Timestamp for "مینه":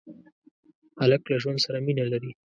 1.85-2.05